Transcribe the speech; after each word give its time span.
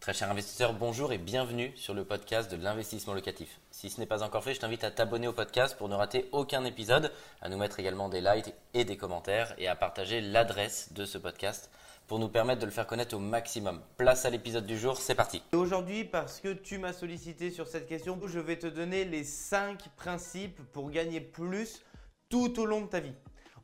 Très 0.00 0.14
cher 0.14 0.30
investisseur, 0.30 0.72
bonjour 0.72 1.12
et 1.12 1.18
bienvenue 1.18 1.74
sur 1.76 1.92
le 1.92 2.06
podcast 2.06 2.50
de 2.50 2.56
l'investissement 2.56 3.12
locatif. 3.12 3.60
Si 3.70 3.90
ce 3.90 4.00
n'est 4.00 4.06
pas 4.06 4.22
encore 4.22 4.42
fait, 4.42 4.54
je 4.54 4.60
t'invite 4.60 4.82
à 4.82 4.90
t'abonner 4.90 5.28
au 5.28 5.34
podcast 5.34 5.76
pour 5.76 5.90
ne 5.90 5.94
rater 5.94 6.26
aucun 6.32 6.64
épisode, 6.64 7.12
à 7.42 7.50
nous 7.50 7.58
mettre 7.58 7.80
également 7.80 8.08
des 8.08 8.22
likes 8.22 8.54
et 8.72 8.86
des 8.86 8.96
commentaires 8.96 9.54
et 9.58 9.68
à 9.68 9.76
partager 9.76 10.22
l'adresse 10.22 10.94
de 10.94 11.04
ce 11.04 11.18
podcast 11.18 11.70
pour 12.06 12.18
nous 12.18 12.30
permettre 12.30 12.60
de 12.62 12.64
le 12.64 12.72
faire 12.72 12.86
connaître 12.86 13.14
au 13.14 13.18
maximum. 13.18 13.82
Place 13.98 14.24
à 14.24 14.30
l'épisode 14.30 14.64
du 14.64 14.78
jour, 14.78 14.96
c'est 14.96 15.14
parti. 15.14 15.42
Aujourd'hui, 15.52 16.06
parce 16.06 16.40
que 16.40 16.54
tu 16.54 16.78
m'as 16.78 16.94
sollicité 16.94 17.50
sur 17.50 17.66
cette 17.66 17.86
question, 17.86 18.18
je 18.26 18.40
vais 18.40 18.58
te 18.58 18.68
donner 18.68 19.04
les 19.04 19.22
5 19.22 19.90
principes 19.96 20.62
pour 20.72 20.90
gagner 20.90 21.20
plus 21.20 21.84
tout 22.30 22.58
au 22.58 22.64
long 22.64 22.80
de 22.80 22.86
ta 22.86 23.00
vie. 23.00 23.12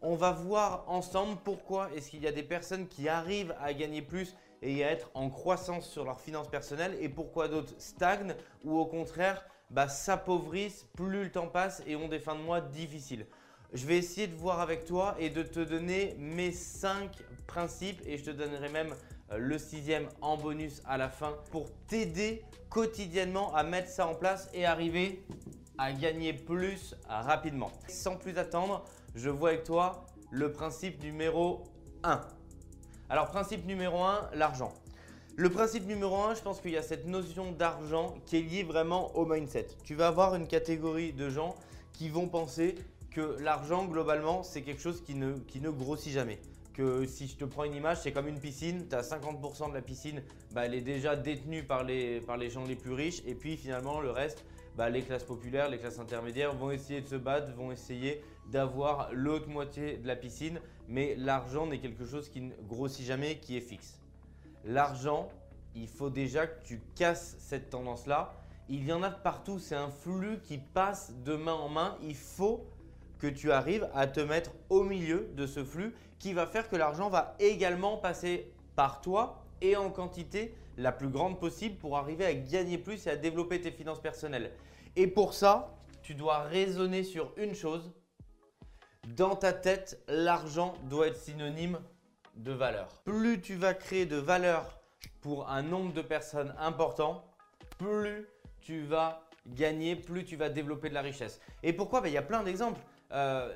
On 0.02 0.16
va 0.16 0.32
voir 0.32 0.84
ensemble 0.86 1.38
pourquoi 1.42 1.88
est-ce 1.96 2.10
qu'il 2.10 2.22
y 2.22 2.26
a 2.26 2.32
des 2.32 2.42
personnes 2.42 2.88
qui 2.88 3.08
arrivent 3.08 3.54
à 3.58 3.72
gagner 3.72 4.02
plus 4.02 4.34
et 4.62 4.84
à 4.84 4.90
être 4.90 5.10
en 5.14 5.30
croissance 5.30 5.88
sur 5.88 6.04
leurs 6.04 6.20
finances 6.20 6.48
personnelles 6.48 6.96
et 7.00 7.08
pourquoi 7.08 7.48
d'autres 7.48 7.74
stagnent 7.78 8.34
ou 8.64 8.78
au 8.78 8.86
contraire 8.86 9.44
bah, 9.70 9.88
s'appauvrissent 9.88 10.86
plus 10.94 11.24
le 11.24 11.30
temps 11.30 11.48
passe 11.48 11.82
et 11.86 11.96
ont 11.96 12.08
des 12.08 12.18
fins 12.18 12.36
de 12.36 12.42
mois 12.42 12.60
difficiles. 12.60 13.26
Je 13.72 13.84
vais 13.86 13.98
essayer 13.98 14.26
de 14.28 14.36
voir 14.36 14.60
avec 14.60 14.84
toi 14.84 15.16
et 15.18 15.28
de 15.28 15.42
te 15.42 15.60
donner 15.60 16.14
mes 16.18 16.52
5 16.52 17.10
principes 17.46 18.00
et 18.06 18.16
je 18.16 18.24
te 18.24 18.30
donnerai 18.30 18.68
même 18.68 18.94
euh, 19.32 19.38
le 19.38 19.58
sixième 19.58 20.08
en 20.20 20.36
bonus 20.36 20.82
à 20.86 20.96
la 20.96 21.08
fin 21.08 21.34
pour 21.50 21.70
t'aider 21.88 22.44
quotidiennement 22.70 23.54
à 23.54 23.64
mettre 23.64 23.88
ça 23.88 24.06
en 24.06 24.14
place 24.14 24.48
et 24.54 24.64
arriver 24.64 25.24
à 25.78 25.92
gagner 25.92 26.32
plus 26.32 26.94
rapidement. 27.08 27.70
Sans 27.88 28.16
plus 28.16 28.38
attendre, 28.38 28.84
je 29.14 29.28
vois 29.28 29.50
avec 29.50 29.64
toi 29.64 30.06
le 30.30 30.52
principe 30.52 31.02
numéro 31.02 31.64
1. 32.02 32.20
Alors, 33.08 33.28
principe 33.28 33.64
numéro 33.66 34.02
1, 34.02 34.30
l'argent. 34.34 34.74
Le 35.36 35.48
principe 35.48 35.86
numéro 35.86 36.16
1, 36.24 36.34
je 36.34 36.42
pense 36.42 36.60
qu'il 36.60 36.72
y 36.72 36.76
a 36.76 36.82
cette 36.82 37.06
notion 37.06 37.52
d'argent 37.52 38.16
qui 38.26 38.38
est 38.38 38.42
liée 38.42 38.64
vraiment 38.64 39.14
au 39.16 39.24
mindset. 39.24 39.68
Tu 39.84 39.94
vas 39.94 40.08
avoir 40.08 40.34
une 40.34 40.48
catégorie 40.48 41.12
de 41.12 41.30
gens 41.30 41.54
qui 41.92 42.08
vont 42.08 42.26
penser 42.26 42.74
que 43.12 43.36
l'argent, 43.40 43.84
globalement, 43.84 44.42
c'est 44.42 44.62
quelque 44.62 44.80
chose 44.80 45.04
qui 45.04 45.14
ne, 45.14 45.70
grossit 45.70 46.12
jamais. 46.12 46.40
Que 46.74 47.06
si 47.06 47.28
je 47.28 47.36
te 47.36 47.44
prends 47.44 47.62
une 47.62 47.74
image, 47.74 47.98
c'est 48.02 48.10
comme 48.10 48.26
une 48.26 48.40
piscine, 48.40 48.88
tu 48.88 48.96
as 48.96 49.02
50% 49.02 49.68
de 49.68 49.74
la 49.74 49.82
piscine, 49.82 50.20
bah, 50.52 50.66
elle 50.66 50.74
est 50.74 50.80
déjà 50.80 51.14
détenue 51.14 51.62
par 51.62 51.84
les, 51.84 52.20
par 52.22 52.36
les 52.36 52.50
gens 52.50 52.64
les 52.64 52.74
plus 52.74 52.92
riches, 52.92 53.22
et 53.24 53.36
puis 53.36 53.56
finalement, 53.56 54.00
le 54.00 54.10
reste, 54.10 54.44
bah, 54.76 54.90
les 54.90 55.02
classes 55.02 55.24
populaires, 55.24 55.68
les 55.68 55.78
classes 55.78 56.00
intermédiaires 56.00 56.54
vont 56.54 56.72
essayer 56.72 57.00
de 57.02 57.06
se 57.06 57.14
battre, 57.14 57.54
vont 57.56 57.70
essayer 57.70 58.20
d'avoir 58.50 59.10
l'autre 59.12 59.48
moitié 59.48 59.96
de 59.96 60.08
la 60.08 60.16
piscine, 60.16 60.60
mais 60.88 61.14
l'argent 61.16 61.66
n'est 61.66 61.78
quelque 61.78 62.06
chose 62.06 62.28
qui 62.28 62.40
ne 62.40 62.54
grossit 62.68 63.04
jamais, 63.04 63.38
qui 63.38 63.56
est 63.56 63.60
fixe. 63.60 63.98
L'argent, 64.64 65.28
il 65.74 65.88
faut 65.88 66.10
déjà 66.10 66.46
que 66.46 66.64
tu 66.64 66.80
casses 66.94 67.36
cette 67.38 67.70
tendance-là. 67.70 68.34
Il 68.68 68.84
y 68.84 68.92
en 68.92 69.02
a 69.02 69.10
partout, 69.10 69.58
c'est 69.58 69.74
un 69.74 69.90
flux 69.90 70.40
qui 70.42 70.58
passe 70.58 71.12
de 71.24 71.36
main 71.36 71.52
en 71.52 71.68
main. 71.68 71.96
Il 72.02 72.16
faut 72.16 72.66
que 73.18 73.26
tu 73.26 73.52
arrives 73.52 73.88
à 73.94 74.06
te 74.06 74.20
mettre 74.20 74.52
au 74.68 74.82
milieu 74.82 75.30
de 75.36 75.46
ce 75.46 75.64
flux 75.64 75.94
qui 76.18 76.32
va 76.32 76.46
faire 76.46 76.68
que 76.68 76.76
l'argent 76.76 77.08
va 77.08 77.34
également 77.38 77.96
passer 77.96 78.50
par 78.74 79.00
toi 79.00 79.44
et 79.60 79.76
en 79.76 79.90
quantité 79.90 80.54
la 80.76 80.92
plus 80.92 81.08
grande 81.08 81.38
possible 81.38 81.76
pour 81.76 81.96
arriver 81.96 82.26
à 82.26 82.34
gagner 82.34 82.78
plus 82.78 83.06
et 83.06 83.10
à 83.10 83.16
développer 83.16 83.60
tes 83.60 83.70
finances 83.70 84.00
personnelles. 84.00 84.52
Et 84.96 85.06
pour 85.06 85.34
ça, 85.34 85.74
tu 86.02 86.14
dois 86.14 86.40
raisonner 86.40 87.04
sur 87.04 87.32
une 87.36 87.54
chose. 87.54 87.90
Dans 89.14 89.36
ta 89.36 89.52
tête, 89.52 90.02
l'argent 90.08 90.74
doit 90.84 91.06
être 91.06 91.16
synonyme 91.16 91.78
de 92.34 92.50
valeur. 92.50 92.88
Plus 93.04 93.40
tu 93.40 93.54
vas 93.54 93.72
créer 93.72 94.04
de 94.04 94.16
valeur 94.16 94.80
pour 95.20 95.48
un 95.48 95.62
nombre 95.62 95.92
de 95.92 96.02
personnes 96.02 96.52
important, 96.58 97.24
plus 97.78 98.26
tu 98.60 98.82
vas 98.82 99.22
gagner, 99.46 99.94
plus 99.94 100.24
tu 100.24 100.34
vas 100.34 100.48
développer 100.48 100.88
de 100.88 100.94
la 100.94 101.02
richesse. 101.02 101.40
Et 101.62 101.72
pourquoi? 101.72 102.00
Ben, 102.00 102.08
Il 102.08 102.14
y 102.14 102.18
a 102.18 102.22
plein 102.22 102.42
d'exemples. 102.42 102.80
Euh, 103.12 103.54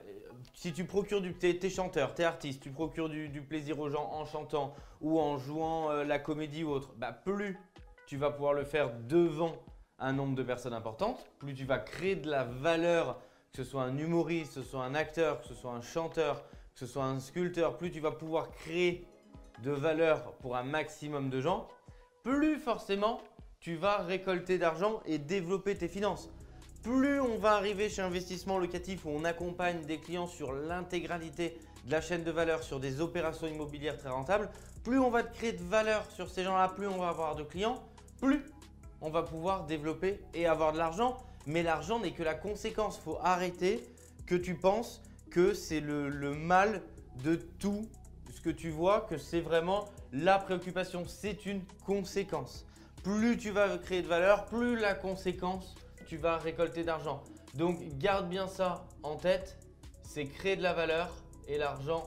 si 0.54 0.72
tu 0.72 0.84
procures 0.84 1.20
du, 1.20 1.34
t'es, 1.34 1.58
es 1.60 1.70
chanteur, 1.70 2.14
t'es 2.14 2.22
artiste, 2.22 2.62
tu 2.62 2.70
procures 2.70 3.08
du, 3.08 3.42
plaisir 3.42 3.80
aux 3.80 3.88
gens 3.88 4.08
en 4.12 4.24
chantant 4.24 4.74
ou 5.00 5.18
en 5.18 5.36
jouant 5.36 5.90
euh, 5.90 6.04
la 6.04 6.20
comédie 6.20 6.62
ou 6.62 6.70
autre, 6.70 6.94
bah, 6.96 7.12
plus 7.12 7.58
tu 8.06 8.16
vas 8.16 8.30
pouvoir 8.30 8.54
le 8.54 8.64
faire 8.64 8.92
devant 9.08 9.56
un 9.98 10.12
nombre 10.12 10.36
de 10.36 10.42
personnes 10.44 10.72
importantes, 10.72 11.26
plus 11.38 11.54
tu 11.54 11.64
vas 11.64 11.78
créer 11.78 12.14
de 12.14 12.30
la 12.30 12.44
valeur, 12.44 13.20
que 13.52 13.62
ce 13.62 13.70
soit 13.70 13.82
un 13.82 13.98
humoriste, 13.98 14.54
que 14.54 14.62
ce 14.62 14.68
soit 14.68 14.84
un 14.84 14.94
acteur, 14.94 15.40
que 15.40 15.46
ce 15.46 15.54
soit 15.54 15.72
un 15.72 15.82
chanteur, 15.82 16.44
que 16.74 16.80
ce 16.80 16.86
soit 16.86 17.04
un 17.04 17.20
sculpteur, 17.20 17.76
plus 17.76 17.90
tu 17.90 18.00
vas 18.00 18.12
pouvoir 18.12 18.50
créer 18.50 19.06
de 19.62 19.70
valeur 19.70 20.32
pour 20.36 20.56
un 20.56 20.62
maximum 20.62 21.30
de 21.30 21.40
gens, 21.40 21.68
plus 22.22 22.58
forcément 22.58 23.20
tu 23.60 23.76
vas 23.76 23.98
récolter 23.98 24.56
d'argent 24.58 25.00
et 25.04 25.18
développer 25.18 25.76
tes 25.76 25.88
finances 25.88 26.30
plus 26.82 27.20
on 27.20 27.38
va 27.38 27.52
arriver 27.52 27.88
chez 27.88 28.02
investissement 28.02 28.58
locatif 28.58 29.04
où 29.04 29.10
on 29.10 29.24
accompagne 29.24 29.84
des 29.84 29.98
clients 29.98 30.26
sur 30.26 30.52
l'intégralité 30.52 31.58
de 31.84 31.92
la 31.92 32.00
chaîne 32.00 32.24
de 32.24 32.30
valeur 32.30 32.62
sur 32.62 32.80
des 32.80 33.00
opérations 33.00 33.46
immobilières 33.46 33.98
très 33.98 34.08
rentables, 34.08 34.50
plus 34.82 34.98
on 34.98 35.10
va 35.10 35.22
créer 35.22 35.52
de 35.52 35.62
valeur 35.62 36.04
sur 36.10 36.30
ces 36.30 36.42
gens-là, 36.42 36.68
plus 36.68 36.86
on 36.86 36.98
va 36.98 37.08
avoir 37.08 37.36
de 37.36 37.42
clients, 37.42 37.82
plus 38.20 38.42
on 39.00 39.10
va 39.10 39.22
pouvoir 39.22 39.66
développer 39.66 40.20
et 40.34 40.46
avoir 40.46 40.72
de 40.72 40.78
l'argent. 40.78 41.18
Mais 41.46 41.62
l'argent 41.62 41.98
n'est 41.98 42.12
que 42.12 42.22
la 42.22 42.34
conséquence. 42.34 42.98
Il 42.98 43.04
faut 43.04 43.18
arrêter 43.22 43.82
que 44.26 44.34
tu 44.34 44.54
penses 44.54 45.02
que 45.30 45.54
c'est 45.54 45.80
le, 45.80 46.08
le 46.08 46.34
mal 46.34 46.82
de 47.22 47.36
tout 47.36 47.88
ce 48.34 48.40
que 48.40 48.50
tu 48.50 48.70
vois, 48.70 49.02
que 49.02 49.18
c'est 49.18 49.40
vraiment 49.40 49.86
la 50.12 50.38
préoccupation. 50.38 51.04
C'est 51.06 51.46
une 51.46 51.62
conséquence. 51.84 52.66
Plus 53.02 53.38
tu 53.38 53.50
vas 53.50 53.78
créer 53.78 54.02
de 54.02 54.08
valeur, 54.08 54.46
plus 54.46 54.76
la 54.76 54.94
conséquence 54.94 55.74
tu 56.10 56.16
vas 56.16 56.38
récolter 56.38 56.82
d'argent. 56.82 57.22
Donc 57.54 57.78
garde 57.98 58.28
bien 58.28 58.48
ça 58.48 58.84
en 59.04 59.14
tête, 59.14 59.56
c'est 60.02 60.24
créer 60.26 60.56
de 60.56 60.62
la 60.62 60.72
valeur 60.72 61.14
et 61.46 61.56
l'argent, 61.56 62.04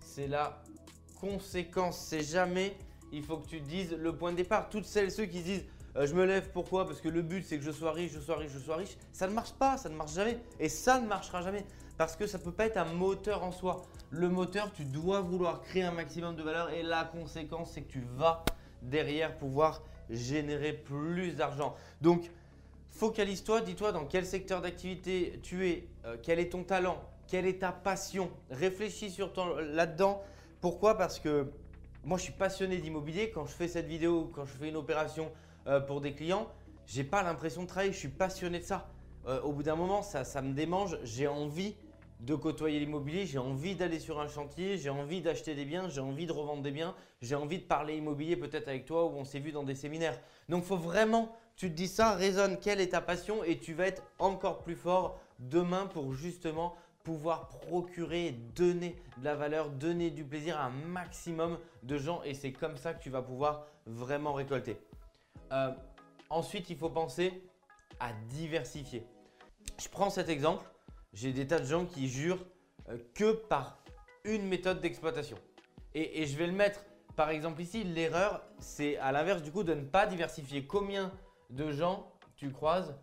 c'est 0.00 0.26
la 0.26 0.62
conséquence. 1.20 1.98
C'est 1.98 2.22
jamais, 2.22 2.74
il 3.12 3.22
faut 3.22 3.36
que 3.36 3.46
tu 3.46 3.60
dises 3.60 3.92
le 3.92 4.16
point 4.16 4.32
de 4.32 4.38
départ. 4.38 4.70
Toutes 4.70 4.86
celles, 4.86 5.10
ceux 5.10 5.26
qui 5.26 5.42
disent 5.42 5.66
euh, 5.96 6.06
je 6.06 6.14
me 6.14 6.24
lève 6.24 6.50
pourquoi? 6.52 6.86
Parce 6.86 7.00
que 7.00 7.08
le 7.08 7.22
but 7.22 7.44
c'est 7.44 7.58
que 7.58 7.64
je 7.64 7.70
sois 7.70 7.92
riche, 7.92 8.12
je 8.12 8.20
sois 8.20 8.36
riche, 8.36 8.52
je 8.52 8.58
sois 8.58 8.76
riche. 8.76 8.96
Ça 9.12 9.26
ne 9.26 9.32
marche 9.32 9.52
pas, 9.52 9.76
ça 9.76 9.88
ne 9.88 9.94
marche 9.94 10.14
jamais. 10.14 10.38
Et 10.60 10.68
ça 10.68 11.00
ne 11.00 11.06
marchera 11.06 11.42
jamais. 11.42 11.64
Parce 11.96 12.16
que 12.16 12.26
ça 12.26 12.38
ne 12.38 12.42
peut 12.42 12.52
pas 12.52 12.66
être 12.66 12.76
un 12.76 12.92
moteur 12.92 13.44
en 13.44 13.52
soi. 13.52 13.82
Le 14.10 14.28
moteur, 14.28 14.72
tu 14.72 14.84
dois 14.84 15.20
vouloir 15.20 15.60
créer 15.60 15.82
un 15.84 15.92
maximum 15.92 16.36
de 16.36 16.42
valeur 16.42 16.70
et 16.70 16.82
la 16.82 17.04
conséquence 17.04 17.72
c'est 17.72 17.82
que 17.82 17.92
tu 17.92 18.04
vas 18.16 18.44
derrière 18.82 19.36
pouvoir 19.38 19.82
générer 20.10 20.72
plus 20.72 21.34
d'argent. 21.34 21.74
Donc 22.00 22.30
Focalise-toi, 22.94 23.62
dis-toi 23.62 23.90
dans 23.90 24.04
quel 24.04 24.24
secteur 24.24 24.60
d'activité 24.60 25.40
tu 25.42 25.68
es, 25.68 25.88
euh, 26.04 26.16
quel 26.22 26.38
est 26.38 26.50
ton 26.50 26.62
talent, 26.62 27.02
quelle 27.26 27.44
est 27.44 27.58
ta 27.58 27.72
passion. 27.72 28.30
Réfléchis 28.50 29.10
sur 29.10 29.32
là-dedans. 29.58 30.22
Pourquoi? 30.60 30.96
Parce 30.96 31.18
que 31.18 31.50
moi, 32.04 32.18
je 32.18 32.22
suis 32.22 32.32
passionné 32.32 32.78
d'immobilier. 32.78 33.30
Quand 33.30 33.46
je 33.46 33.52
fais 33.52 33.66
cette 33.66 33.86
vidéo, 33.86 34.30
quand 34.32 34.44
je 34.44 34.52
fais 34.52 34.68
une 34.68 34.76
opération 34.76 35.32
euh, 35.66 35.80
pour 35.80 36.00
des 36.00 36.14
clients, 36.14 36.48
j'ai 36.86 37.04
pas 37.04 37.22
l'impression 37.22 37.62
de 37.62 37.68
travailler. 37.68 37.92
Je 37.92 37.98
suis 37.98 38.08
passionné 38.08 38.58
de 38.58 38.64
ça. 38.64 38.88
Euh, 39.26 39.40
au 39.42 39.52
bout 39.52 39.62
d'un 39.62 39.76
moment, 39.76 40.02
ça, 40.02 40.24
ça 40.24 40.42
me 40.42 40.52
démange. 40.52 40.98
J'ai 41.02 41.26
envie 41.26 41.74
de 42.20 42.34
côtoyer 42.34 42.78
l'immobilier, 42.78 43.26
j'ai 43.26 43.38
envie 43.38 43.74
d'aller 43.74 43.98
sur 43.98 44.20
un 44.20 44.28
chantier, 44.28 44.78
j'ai 44.78 44.88
envie 44.88 45.20
d'acheter 45.20 45.54
des 45.54 45.64
biens, 45.64 45.88
j'ai 45.88 46.00
envie 46.00 46.26
de 46.26 46.32
revendre 46.32 46.62
des 46.62 46.70
biens, 46.70 46.94
j'ai 47.20 47.34
envie 47.34 47.58
de 47.58 47.64
parler 47.64 47.96
immobilier 47.96 48.36
peut-être 48.36 48.68
avec 48.68 48.86
toi 48.86 49.04
ou 49.04 49.10
on 49.16 49.24
s'est 49.24 49.40
vu 49.40 49.52
dans 49.52 49.64
des 49.64 49.74
séminaires. 49.74 50.18
Donc 50.48 50.64
faut 50.64 50.76
vraiment 50.76 51.34
tu 51.56 51.70
te 51.70 51.76
dis 51.76 51.86
ça, 51.86 52.14
raisonne 52.14 52.58
quelle 52.58 52.80
est 52.80 52.88
ta 52.88 53.00
passion 53.00 53.44
et 53.44 53.58
tu 53.58 53.74
vas 53.74 53.86
être 53.86 54.02
encore 54.18 54.62
plus 54.62 54.74
fort 54.74 55.20
demain 55.38 55.86
pour 55.86 56.12
justement 56.12 56.74
pouvoir 57.04 57.48
procurer, 57.48 58.32
donner 58.56 58.96
de 59.18 59.24
la 59.24 59.36
valeur, 59.36 59.70
donner 59.70 60.10
du 60.10 60.24
plaisir 60.24 60.58
à 60.58 60.64
un 60.64 60.70
maximum 60.70 61.58
de 61.82 61.96
gens 61.96 62.22
et 62.24 62.34
c'est 62.34 62.52
comme 62.52 62.76
ça 62.76 62.92
que 62.94 63.02
tu 63.02 63.10
vas 63.10 63.22
pouvoir 63.22 63.66
vraiment 63.86 64.32
récolter. 64.32 64.78
Euh, 65.52 65.72
ensuite, 66.30 66.70
il 66.70 66.76
faut 66.76 66.90
penser 66.90 67.42
à 68.00 68.12
diversifier. 68.28 69.06
Je 69.78 69.88
prends 69.88 70.10
cet 70.10 70.28
exemple. 70.28 70.64
J'ai 71.12 71.32
des 71.32 71.46
tas 71.46 71.60
de 71.60 71.64
gens 71.64 71.86
qui 71.86 72.08
jurent 72.08 72.44
euh, 72.88 72.98
que 73.14 73.32
par 73.32 73.78
une 74.24 74.46
méthode 74.46 74.80
d'exploitation. 74.80 75.36
Et, 75.94 76.26
je 76.26 76.36
vais 76.36 76.46
le 76.46 76.52
mettre, 76.52 76.80
par 77.14 77.30
exemple 77.30 77.62
ici, 77.62 77.84
l'erreur, 77.84 78.42
c'est 78.58 78.96
à 78.96 79.12
l'inverse 79.12 79.42
du 79.42 79.52
coup 79.52 79.62
de 79.62 79.74
ne 79.74 79.84
pas 79.84 80.06
diversifier. 80.06 80.66
Combien 80.66 81.12
de 81.50 81.70
gens 81.70 82.10
tu 82.36 82.50
croises 82.50 82.96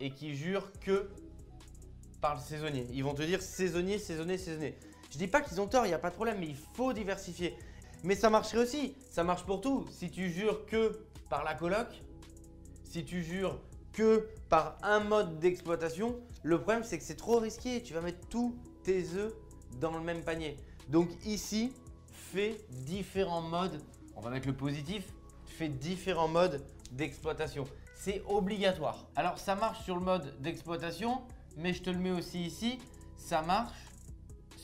et 0.00 0.10
qui 0.10 0.34
jurent 0.34 0.72
que 0.80 1.10
par 2.22 2.36
le 2.36 2.40
saisonnier? 2.40 2.86
Ils 2.90 3.04
vont 3.04 3.12
te 3.12 3.22
dire 3.22 3.42
saisonnier, 3.42 3.98
saisonnier, 3.98 4.38
saisonnier. 4.38 4.78
Je 5.10 5.18
dis 5.18 5.26
pas 5.26 5.42
qu'ils 5.42 5.60
ont 5.60 5.66
tort, 5.66 5.84
il 5.84 5.88
n'y 5.88 5.94
a 5.94 5.98
pas 5.98 6.10
de 6.10 6.14
problème, 6.14 6.38
mais 6.40 6.46
il 6.46 6.56
faut 6.56 6.94
diversifier. 6.94 7.54
Mais 8.04 8.14
ça 8.14 8.30
marcherait 8.30 8.62
aussi, 8.62 8.94
ça 9.10 9.24
marche 9.24 9.44
pour 9.44 9.60
tout. 9.60 9.86
Si 9.90 10.10
tu 10.10 10.30
jures 10.30 10.64
que 10.66 11.07
par 11.28 11.44
la 11.44 11.54
coloc, 11.54 11.88
si 12.84 13.04
tu 13.04 13.22
jures 13.22 13.60
que 13.92 14.28
par 14.48 14.78
un 14.82 15.00
mode 15.00 15.38
d'exploitation, 15.38 16.20
le 16.42 16.58
problème 16.58 16.84
c'est 16.84 16.98
que 16.98 17.04
c'est 17.04 17.16
trop 17.16 17.38
risqué. 17.38 17.82
Tu 17.82 17.94
vas 17.94 18.00
mettre 18.00 18.26
tous 18.28 18.56
tes 18.82 19.14
œufs 19.14 19.34
dans 19.80 19.92
le 19.92 20.00
même 20.00 20.22
panier. 20.22 20.56
Donc 20.88 21.08
ici, 21.24 21.72
fais 22.10 22.56
différents 22.70 23.42
modes 23.42 23.80
on 24.18 24.20
va 24.20 24.30
mettre 24.30 24.48
le 24.48 24.52
positif, 24.52 25.04
fais 25.46 25.68
différents 25.68 26.26
modes 26.26 26.60
d'exploitation. 26.90 27.64
C'est 27.94 28.20
obligatoire. 28.26 29.06
Alors 29.14 29.38
ça 29.38 29.54
marche 29.54 29.84
sur 29.84 29.94
le 29.94 30.00
mode 30.00 30.40
d'exploitation, 30.40 31.22
mais 31.56 31.72
je 31.72 31.82
te 31.82 31.90
le 31.90 31.98
mets 31.98 32.10
aussi 32.10 32.42
ici, 32.42 32.80
ça 33.16 33.42
marche 33.42 33.76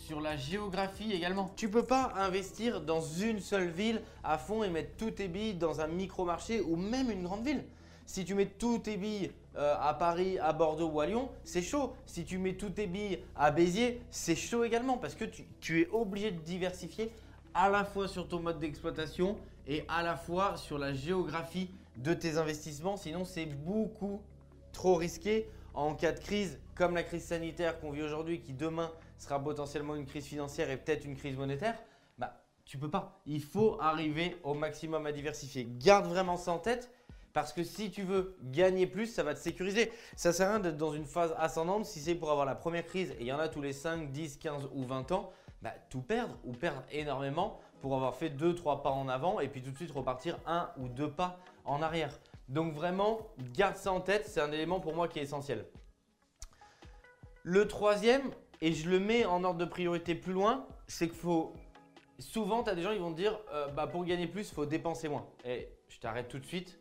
sur 0.05 0.21
la 0.21 0.37
géographie 0.37 1.13
également. 1.13 1.51
Tu 1.57 1.71
peux 1.71 1.85
pas 1.85 2.13
investir 2.17 2.83
dans 2.83 3.01
une 3.01 3.41
seule 3.41 3.69
ville 3.69 4.03
à 4.23 4.37
fond 4.37 4.63
et 4.63 4.69
mettre 4.69 4.97
tous 4.99 5.13
tes 5.13 5.29
billes 5.29 5.55
dans 5.55 5.81
un 5.81 5.87
micro-marché 5.87 6.61
ou 6.61 6.77
même 6.77 7.11
une 7.11 7.23
grande 7.23 7.45
ville. 7.45 7.65
Si 8.05 8.27
tu 8.27 8.35
mets 8.35 8.47
tous 8.47 8.81
tes 8.81 8.99
billes 8.99 9.31
euh, 9.57 9.75
à 9.81 9.95
Paris, 9.95 10.39
à 10.39 10.53
Bordeaux 10.53 10.89
ou 10.89 11.01
à 11.01 11.07
Lyon, 11.07 11.31
c'est 11.43 11.63
chaud. 11.63 11.95
Si 12.05 12.25
tu 12.27 12.37
mets 12.37 12.53
toutes 12.53 12.75
tes 12.75 12.87
billes 12.87 13.21
à 13.35 13.51
Béziers, 13.51 14.03
c'est 14.11 14.37
chaud 14.37 14.63
également 14.65 14.99
parce 14.99 15.15
que 15.15 15.25
tu, 15.25 15.45
tu 15.61 15.81
es 15.81 15.89
obligé 15.91 16.31
de 16.33 16.41
diversifier 16.41 17.11
à 17.55 17.71
la 17.71 17.85
fois 17.85 18.07
sur 18.07 18.29
ton 18.29 18.41
mode 18.41 18.59
d'exploitation 18.59 19.39
et 19.67 19.85
à 19.89 20.03
la 20.03 20.17
fois 20.17 20.59
sur 20.59 20.77
la 20.77 20.93
géographie 20.93 21.71
de 21.97 22.13
tes 22.13 22.37
investissements. 22.37 22.99
Sinon, 22.99 23.25
c'est 23.25 23.47
beaucoup 23.47 24.21
trop 24.73 24.97
risqué 24.97 25.49
en 25.75 25.95
cas 25.95 26.13
de 26.13 26.21
crise 26.21 26.59
comme 26.75 26.95
la 26.95 27.03
crise 27.03 27.25
sanitaire 27.25 27.79
qu'on 27.81 27.91
vit 27.91 28.03
aujourd'hui, 28.03 28.41
qui 28.41 28.53
demain 28.53 28.91
sera 29.19 29.43
potentiellement 29.43 29.95
une 29.95 30.07
crise 30.07 30.25
financière 30.25 30.71
et 30.71 30.77
peut-être 30.77 31.05
une 31.05 31.17
crise 31.17 31.37
monétaire. 31.37 31.77
Bah, 32.19 32.43
tu 32.65 32.79
peux 32.79 32.91
pas. 32.91 33.21
Il 33.27 33.43
faut 33.43 33.77
arriver 33.81 34.37
au 34.43 34.55
maximum 34.55 35.07
à 35.07 35.13
diversifier. 35.13 35.69
Garde 35.79 36.07
vraiment 36.07 36.37
ça 36.37 36.53
en 36.53 36.59
tête. 36.59 36.91
Parce 37.33 37.53
que 37.53 37.65
si 37.65 37.91
tu 37.91 38.03
veux 38.03 38.37
gagner 38.45 38.87
plus, 38.87 39.07
ça 39.07 39.25
va 39.25 39.35
te 39.35 39.41
sécuriser. 39.41 39.91
Ça 40.15 40.33
sert 40.33 40.47
à 40.47 40.51
rien 40.53 40.61
d'être 40.61 40.77
dans 40.77 40.93
une 40.93 41.05
phase 41.05 41.35
ascendante 41.37 41.85
si 41.85 41.99
c'est 41.99 42.15
pour 42.15 42.31
avoir 42.31 42.47
la 42.47 42.55
première 42.55 42.87
crise 42.87 43.11
et 43.11 43.23
il 43.23 43.27
y 43.27 43.33
en 43.33 43.41
a 43.41 43.49
tous 43.49 43.61
les 43.61 43.73
5, 43.73 44.13
10, 44.13 44.37
15 44.37 44.69
ou 44.73 44.85
20 44.85 45.11
ans, 45.11 45.33
bah, 45.61 45.75
tout 45.91 46.01
perdre 46.01 46.39
ou 46.45 46.53
perdre 46.53 46.85
énormément 46.93 47.59
pour 47.81 47.97
avoir 47.97 48.15
fait 48.15 48.31
2-3 48.31 48.83
pas 48.83 48.91
en 48.91 49.09
avant 49.09 49.41
et 49.41 49.49
puis 49.49 49.63
tout 49.63 49.73
de 49.73 49.77
suite 49.77 49.91
repartir 49.91 50.39
un 50.47 50.71
ou 50.79 50.89
deux 50.89 51.11
pas 51.11 51.41
en 51.65 51.83
arrière. 51.83 52.17
Donc 52.49 52.75
vraiment, 52.75 53.21
garde 53.55 53.77
ça 53.77 53.93
en 53.93 54.01
tête, 54.01 54.27
c'est 54.27 54.41
un 54.41 54.53
élément 54.53 54.81
pour 54.81 54.95
moi 54.95 55.09
qui 55.09 55.19
est 55.19 55.23
essentiel. 55.23 55.67
Le 57.43 57.67
troisième, 57.67 58.31
et 58.61 58.73
je 58.73 58.89
le 58.89 58.99
mets 58.99 59.25
en 59.25 59.45
ordre 59.45 59.59
de 59.59 59.65
priorité 59.65 60.15
plus 60.15 60.33
loin, 60.33 60.67
c'est 60.87 61.09
qu'il 61.09 61.19
faut. 61.19 61.53
Souvent, 62.19 62.63
tu 62.63 62.71
as 62.71 62.75
des 62.75 62.83
gens 62.83 62.93
qui 62.93 62.99
vont 62.99 63.13
te 63.13 63.17
dire 63.17 63.39
euh, 63.53 63.69
bah, 63.69 63.87
pour 63.87 64.05
gagner 64.05 64.27
plus, 64.27 64.49
il 64.49 64.55
faut 64.55 64.67
dépenser 64.67 65.09
moins. 65.09 65.27
Et 65.45 65.69
je 65.89 65.99
t'arrête 65.99 66.29
tout 66.29 66.39
de 66.39 66.47
suite. 66.47 66.79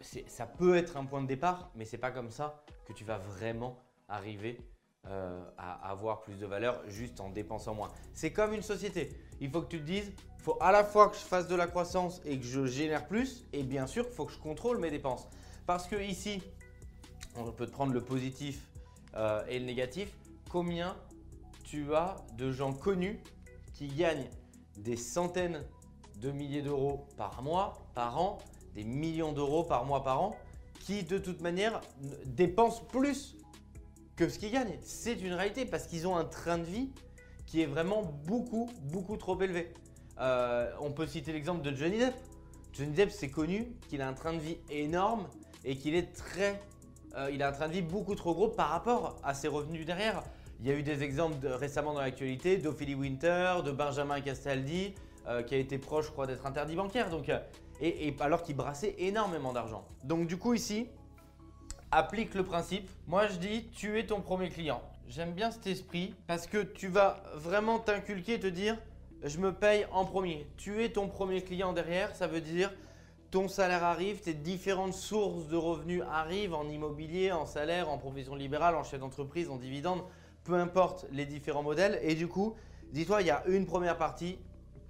Ça 0.00 0.46
peut 0.46 0.76
être 0.76 0.96
un 0.96 1.04
point 1.04 1.22
de 1.22 1.26
départ, 1.26 1.70
mais 1.74 1.84
c'est 1.84 1.98
pas 1.98 2.12
comme 2.12 2.30
ça 2.30 2.62
que 2.86 2.92
tu 2.92 3.04
vas 3.04 3.18
vraiment 3.18 3.82
arriver 4.08 4.60
euh, 5.06 5.42
à 5.56 5.90
avoir 5.90 6.20
plus 6.20 6.34
de 6.34 6.44
valeur 6.44 6.82
juste 6.88 7.20
en 7.20 7.30
dépensant 7.30 7.74
moins. 7.74 7.88
C'est 8.12 8.32
comme 8.32 8.52
une 8.52 8.62
société. 8.62 9.10
Il 9.40 9.50
faut 9.50 9.62
que 9.62 9.68
tu 9.68 9.78
te 9.78 9.84
dises, 9.84 10.12
il 10.36 10.42
faut 10.42 10.58
à 10.60 10.70
la 10.70 10.84
fois 10.84 11.08
que 11.08 11.16
je 11.16 11.22
fasse 11.22 11.48
de 11.48 11.54
la 11.54 11.66
croissance 11.66 12.20
et 12.26 12.38
que 12.38 12.44
je 12.44 12.66
génère 12.66 13.06
plus, 13.06 13.46
et 13.54 13.62
bien 13.62 13.86
sûr, 13.86 14.04
il 14.06 14.14
faut 14.14 14.26
que 14.26 14.32
je 14.32 14.38
contrôle 14.38 14.78
mes 14.78 14.90
dépenses. 14.90 15.26
Parce 15.66 15.86
que 15.86 15.96
ici, 15.96 16.42
on 17.36 17.50
peut 17.52 17.66
prendre 17.66 17.92
le 17.94 18.02
positif 18.02 18.68
euh, 19.14 19.42
et 19.48 19.58
le 19.58 19.64
négatif. 19.64 20.12
Combien 20.50 20.94
tu 21.64 21.94
as 21.94 22.16
de 22.36 22.52
gens 22.52 22.74
connus 22.74 23.22
qui 23.72 23.88
gagnent 23.88 24.28
des 24.76 24.96
centaines 24.96 25.64
de 26.16 26.30
milliers 26.32 26.62
d'euros 26.62 27.06
par 27.16 27.40
mois, 27.42 27.74
par 27.94 28.18
an, 28.20 28.38
des 28.74 28.84
millions 28.84 29.32
d'euros 29.32 29.64
par 29.64 29.86
mois, 29.86 30.02
par 30.02 30.20
an, 30.20 30.36
qui 30.80 31.02
de 31.02 31.18
toute 31.18 31.40
manière 31.40 31.80
dépensent 32.26 32.84
plus 32.84 33.36
que 34.18 34.28
ce 34.28 34.38
qu'ils 34.38 34.50
gagnent. 34.50 34.76
C'est 34.82 35.20
une 35.20 35.32
réalité 35.32 35.64
parce 35.64 35.86
qu'ils 35.86 36.08
ont 36.08 36.16
un 36.16 36.24
train 36.24 36.58
de 36.58 36.64
vie 36.64 36.90
qui 37.46 37.62
est 37.62 37.66
vraiment 37.66 38.02
beaucoup, 38.26 38.68
beaucoup 38.82 39.16
trop 39.16 39.40
élevé. 39.40 39.72
Euh, 40.20 40.70
on 40.80 40.90
peut 40.90 41.06
citer 41.06 41.32
l'exemple 41.32 41.62
de 41.62 41.74
Johnny 41.74 41.98
Depp. 41.98 42.14
Johnny 42.72 42.92
Depp, 42.92 43.12
c'est 43.12 43.30
connu 43.30 43.68
qu'il 43.88 44.02
a 44.02 44.08
un 44.08 44.12
train 44.12 44.32
de 44.32 44.40
vie 44.40 44.58
énorme 44.70 45.28
et 45.64 45.76
qu'il 45.76 45.94
est 45.94 46.12
très. 46.12 46.60
Euh, 47.16 47.30
il 47.32 47.42
a 47.44 47.48
un 47.48 47.52
train 47.52 47.68
de 47.68 47.74
vie 47.74 47.82
beaucoup 47.82 48.16
trop 48.16 48.34
gros 48.34 48.48
par 48.48 48.70
rapport 48.70 49.20
à 49.22 49.34
ses 49.34 49.46
revenus 49.46 49.86
derrière. 49.86 50.24
Il 50.60 50.66
y 50.66 50.72
a 50.72 50.74
eu 50.74 50.82
des 50.82 51.04
exemples 51.04 51.46
récemment 51.46 51.94
dans 51.94 52.00
l'actualité 52.00 52.58
d'Ophélie 52.58 52.96
Winter, 52.96 53.58
de 53.64 53.70
Benjamin 53.70 54.20
Castaldi, 54.20 54.94
euh, 55.28 55.44
qui 55.44 55.54
a 55.54 55.58
été 55.58 55.78
proche, 55.78 56.06
je 56.06 56.10
crois, 56.10 56.26
d'être 56.26 56.44
interdit 56.44 56.74
bancaire. 56.74 57.08
Donc, 57.08 57.30
et 57.80 58.16
alors 58.18 58.42
qu'il 58.42 58.56
brassait 58.56 58.96
énormément 58.98 59.52
d'argent. 59.52 59.86
Donc, 60.02 60.26
du 60.26 60.36
coup, 60.36 60.54
ici, 60.54 60.88
applique 61.90 62.34
le 62.34 62.44
principe. 62.44 62.88
Moi, 63.06 63.28
je 63.28 63.36
dis, 63.36 63.68
tu 63.70 63.98
es 63.98 64.06
ton 64.06 64.20
premier 64.20 64.50
client. 64.50 64.82
J'aime 65.08 65.32
bien 65.32 65.50
cet 65.50 65.66
esprit 65.66 66.14
parce 66.26 66.46
que 66.46 66.62
tu 66.62 66.88
vas 66.88 67.22
vraiment 67.34 67.78
t'inculquer 67.78 68.34
et 68.34 68.40
te 68.40 68.46
dire, 68.46 68.76
je 69.22 69.38
me 69.38 69.52
paye 69.52 69.86
en 69.92 70.04
premier. 70.04 70.46
Tu 70.56 70.84
es 70.84 70.90
ton 70.90 71.08
premier 71.08 71.42
client 71.42 71.72
derrière, 71.72 72.14
ça 72.14 72.26
veut 72.26 72.40
dire 72.40 72.70
ton 73.30 73.46
salaire 73.46 73.84
arrive, 73.84 74.20
tes 74.20 74.32
différentes 74.32 74.94
sources 74.94 75.48
de 75.48 75.56
revenus 75.56 76.02
arrivent 76.10 76.54
en 76.54 76.66
immobilier, 76.68 77.30
en 77.30 77.44
salaire, 77.44 77.90
en 77.90 77.98
profession 77.98 78.34
libérale, 78.34 78.74
en 78.74 78.84
chef 78.84 79.00
d'entreprise, 79.00 79.50
en 79.50 79.56
dividende, 79.56 80.02
peu 80.44 80.54
importe 80.54 81.06
les 81.12 81.26
différents 81.26 81.62
modèles. 81.62 81.98
Et 82.02 82.14
du 82.14 82.26
coup, 82.26 82.54
dis-toi, 82.92 83.20
il 83.20 83.26
y 83.26 83.30
a 83.30 83.44
une 83.46 83.66
première 83.66 83.98
partie, 83.98 84.38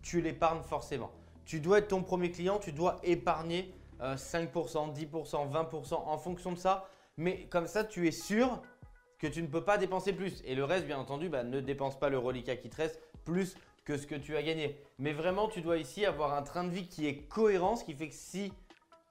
tu 0.02 0.20
l'épargnes 0.20 0.62
forcément. 0.62 1.10
Tu 1.46 1.58
dois 1.58 1.78
être 1.78 1.88
ton 1.88 2.02
premier 2.02 2.30
client, 2.30 2.60
tu 2.60 2.72
dois 2.72 3.00
épargner 3.02 3.74
5%, 4.00 4.94
10%, 4.94 5.50
20% 5.50 5.94
en 5.94 6.18
fonction 6.18 6.52
de 6.52 6.58
ça. 6.58 6.88
Mais 7.16 7.46
comme 7.46 7.66
ça, 7.66 7.84
tu 7.84 8.06
es 8.06 8.12
sûr 8.12 8.62
que 9.18 9.26
tu 9.26 9.42
ne 9.42 9.48
peux 9.48 9.64
pas 9.64 9.78
dépenser 9.78 10.12
plus. 10.12 10.42
Et 10.44 10.54
le 10.54 10.64
reste, 10.64 10.86
bien 10.86 10.98
entendu, 10.98 11.28
bah, 11.28 11.42
ne 11.42 11.60
dépense 11.60 11.98
pas 11.98 12.08
le 12.08 12.18
reliquat 12.18 12.56
qui 12.56 12.70
te 12.70 12.76
reste 12.76 13.00
plus 13.24 13.56
que 13.84 13.96
ce 13.96 14.06
que 14.06 14.14
tu 14.14 14.36
as 14.36 14.42
gagné. 14.42 14.80
Mais 14.98 15.12
vraiment, 15.12 15.48
tu 15.48 15.60
dois 15.60 15.78
ici 15.78 16.04
avoir 16.06 16.34
un 16.34 16.42
train 16.42 16.64
de 16.64 16.70
vie 16.70 16.86
qui 16.86 17.06
est 17.06 17.22
cohérent, 17.28 17.76
ce 17.76 17.84
qui 17.84 17.94
fait 17.94 18.08
que 18.08 18.14
si 18.14 18.52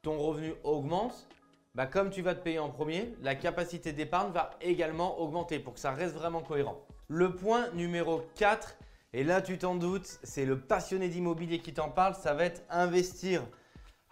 ton 0.03 0.17
revenu 0.17 0.53
augmente, 0.63 1.27
bah, 1.75 1.85
comme 1.85 2.09
tu 2.09 2.21
vas 2.21 2.33
te 2.33 2.41
payer 2.41 2.59
en 2.59 2.69
premier, 2.69 3.13
la 3.21 3.35
capacité 3.35 3.91
d'épargne 3.91 4.31
va 4.31 4.51
également 4.61 5.19
augmenter 5.19 5.59
pour 5.59 5.73
que 5.73 5.79
ça 5.79 5.91
reste 5.91 6.15
vraiment 6.15 6.41
cohérent. 6.41 6.79
Le 7.07 7.35
point 7.35 7.69
numéro 7.73 8.21
4, 8.35 8.77
et 9.13 9.23
là 9.23 9.41
tu 9.41 9.57
t'en 9.57 9.75
doutes, 9.75 10.19
c'est 10.23 10.45
le 10.45 10.59
passionné 10.59 11.07
d'immobilier 11.07 11.59
qui 11.59 11.73
t'en 11.73 11.89
parle, 11.89 12.15
ça 12.15 12.33
va 12.33 12.45
être 12.45 12.63
investir. 12.69 13.43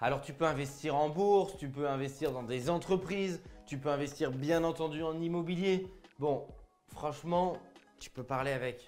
Alors 0.05 0.21
tu 0.21 0.33
peux 0.33 0.45
investir 0.45 0.95
en 0.95 1.09
bourse, 1.09 1.57
tu 1.57 1.67
peux 1.67 1.89
investir 1.89 2.31
dans 2.31 2.43
des 2.43 2.69
entreprises, 2.69 3.41
tu 3.65 3.79
peux 3.79 3.89
investir 3.89 4.29
bien 4.29 4.63
entendu 4.63 5.01
en 5.01 5.19
immobilier. 5.19 5.87
Bon, 6.19 6.45
franchement, 6.93 7.57
tu 7.99 8.11
peux 8.11 8.21
parler 8.21 8.51
avec 8.51 8.87